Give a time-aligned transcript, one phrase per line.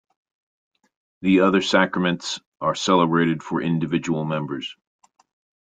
[1.21, 4.75] The other sacraments are celebrated for individual members.